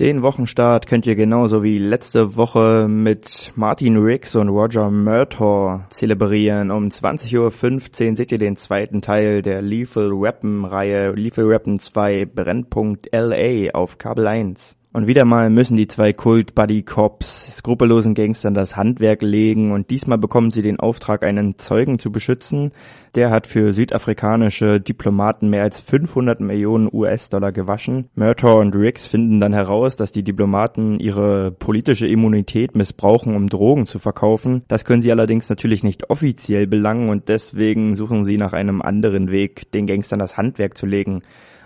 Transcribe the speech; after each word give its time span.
Den 0.00 0.22
Wochenstart 0.22 0.86
könnt 0.86 1.06
ihr 1.06 1.14
genauso 1.14 1.62
wie 1.62 1.78
letzte 1.78 2.36
Woche 2.36 2.88
mit 2.88 3.52
Martin 3.56 3.98
Riggs 3.98 4.34
und 4.34 4.48
Roger 4.48 4.90
Murtaugh 4.90 5.84
zelebrieren. 5.90 6.70
Um 6.70 6.86
20.15 6.86 8.08
Uhr 8.10 8.16
seht 8.16 8.32
ihr 8.32 8.38
den 8.38 8.56
zweiten 8.56 9.02
Teil 9.02 9.42
der 9.42 9.60
Lethal 9.60 10.10
Weapon 10.10 10.64
Reihe 10.64 11.12
Lethal 11.12 11.48
Weapon 11.48 11.78
2 11.78 12.24
Brennpunkt 12.24 13.10
LA 13.12 13.70
auf 13.74 13.98
Kabel 13.98 14.26
1. 14.26 14.78
Und 14.94 15.06
wieder 15.06 15.24
mal 15.24 15.48
müssen 15.48 15.78
die 15.78 15.88
zwei 15.88 16.12
Kult-Buddy-Cops 16.12 17.56
skrupellosen 17.56 18.12
Gangstern 18.12 18.52
das 18.52 18.76
Handwerk 18.76 19.22
legen 19.22 19.72
und 19.72 19.88
diesmal 19.88 20.18
bekommen 20.18 20.50
sie 20.50 20.60
den 20.60 20.78
Auftrag, 20.80 21.24
einen 21.24 21.56
Zeugen 21.56 21.98
zu 21.98 22.12
beschützen. 22.12 22.72
Der 23.14 23.30
hat 23.30 23.46
für 23.46 23.72
südafrikanische 23.72 24.80
Diplomaten 24.80 25.48
mehr 25.48 25.62
als 25.62 25.80
500 25.80 26.40
Millionen 26.40 26.90
US-Dollar 26.92 27.52
gewaschen. 27.52 28.10
Murtaugh 28.16 28.60
und 28.60 28.76
Riggs 28.76 29.06
finden 29.06 29.40
dann 29.40 29.54
heraus, 29.54 29.96
dass 29.96 30.12
die 30.12 30.24
Diplomaten 30.24 30.96
ihre 30.96 31.52
politische 31.52 32.06
Immunität 32.06 32.76
missbrauchen, 32.76 33.34
um 33.34 33.48
Drogen 33.48 33.86
zu 33.86 33.98
verkaufen. 33.98 34.62
Das 34.68 34.84
können 34.84 35.00
sie 35.00 35.10
allerdings 35.10 35.48
natürlich 35.48 35.82
nicht 35.82 36.10
offiziell 36.10 36.66
belangen 36.66 37.08
und 37.08 37.30
deswegen 37.30 37.96
suchen 37.96 38.24
sie 38.24 38.36
nach 38.36 38.52
einem 38.52 38.82
anderen 38.82 39.30
Weg, 39.30 39.72
den 39.72 39.86
Gangstern 39.86 40.18
das 40.18 40.36
Handwerk 40.36 40.76
zu 40.76 40.84
legen. 40.84 41.22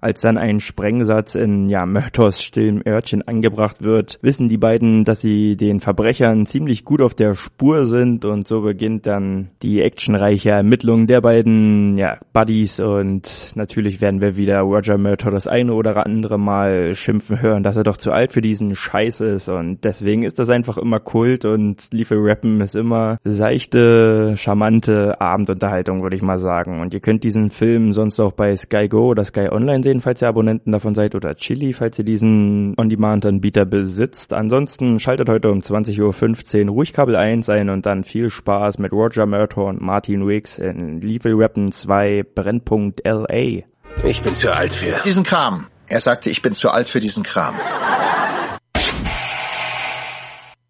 Als 0.00 0.20
dann 0.20 0.38
ein 0.38 0.60
Sprengsatz 0.60 1.34
in 1.34 1.68
ja, 1.68 1.86
Murtaghs 1.86 2.42
stillem 2.42 2.82
Örtchen 2.86 3.26
angebracht 3.26 3.82
wird, 3.82 4.18
wissen 4.22 4.48
die 4.48 4.58
beiden, 4.58 5.04
dass 5.04 5.20
sie 5.20 5.56
den 5.56 5.80
Verbrechern 5.80 6.46
ziemlich 6.46 6.84
gut 6.84 7.02
auf 7.02 7.14
der 7.14 7.34
Spur 7.34 7.86
sind 7.86 8.24
und 8.24 8.46
so 8.46 8.60
beginnt 8.60 9.06
dann 9.06 9.48
die 9.62 9.82
actionreiche 9.82 10.50
Ermittlung 10.50 11.06
der 11.06 11.20
beiden 11.20 11.98
ja, 11.98 12.18
Buddies 12.32 12.80
und 12.80 13.52
natürlich 13.54 14.00
werden 14.00 14.20
wir 14.20 14.36
wieder 14.36 14.60
Roger 14.60 14.98
Murtaugh 14.98 15.30
das 15.32 15.46
eine 15.46 15.74
oder 15.74 16.06
andere 16.06 16.38
Mal 16.38 16.94
schimpfen 16.94 17.40
hören, 17.40 17.62
dass 17.62 17.76
er 17.76 17.82
doch 17.82 17.96
zu 17.96 18.12
alt 18.12 18.32
für 18.32 18.42
diesen 18.42 18.74
Scheiß 18.74 19.20
ist 19.20 19.48
und 19.48 19.84
deswegen 19.84 20.22
ist 20.22 20.38
das 20.38 20.50
einfach 20.50 20.78
immer 20.78 21.00
Kult 21.00 21.44
und 21.44 21.88
Lethal 21.92 22.18
Rappen 22.18 22.60
ist 22.60 22.76
immer 22.76 23.18
seichte, 23.24 24.34
charmante 24.36 25.20
Abendunterhaltung, 25.20 26.02
würde 26.02 26.16
ich 26.16 26.22
mal 26.22 26.38
sagen. 26.38 26.80
Und 26.80 26.94
ihr 26.94 27.00
könnt 27.00 27.24
diesen 27.24 27.50
Film 27.50 27.92
sonst 27.92 28.20
auch 28.20 28.32
bei 28.32 28.54
Sky 28.54 28.88
Go 28.88 29.08
oder 29.08 29.24
Sky 29.24 29.48
Online 29.50 29.82
sehen, 29.82 29.87
falls 30.00 30.22
ihr 30.22 30.28
Abonnenten 30.28 30.72
davon 30.72 30.94
seid, 30.94 31.14
oder 31.14 31.34
Chili, 31.34 31.72
falls 31.72 31.98
ihr 31.98 32.04
diesen 32.04 32.74
On-Demand-Anbieter 32.76 33.64
besitzt. 33.64 34.32
Ansonsten 34.32 35.00
schaltet 35.00 35.28
heute 35.28 35.50
um 35.50 35.60
20.15 35.60 36.66
Uhr 36.66 36.70
ruhig 36.70 36.92
Kabel 36.92 37.16
1 37.16 37.48
ein 37.48 37.70
und 37.70 37.86
dann 37.86 38.04
viel 38.04 38.30
Spaß 38.30 38.78
mit 38.78 38.92
Roger 38.92 39.26
Murtaugh 39.26 39.68
und 39.68 39.80
Martin 39.80 40.26
Wicks 40.26 40.58
in 40.58 41.00
Lethal 41.00 41.38
Weapon 41.38 41.72
2 41.72 42.24
Brennpunkt 42.34 43.00
LA. 43.04 43.64
Ich 44.04 44.22
bin 44.22 44.34
zu 44.34 44.54
alt 44.54 44.72
für. 44.72 45.00
Diesen 45.04 45.24
Kram. 45.24 45.66
Er 45.88 46.00
sagte, 46.00 46.30
ich 46.30 46.42
bin 46.42 46.52
zu 46.52 46.70
alt 46.70 46.88
für 46.88 47.00
diesen 47.00 47.22
Kram. 47.22 47.54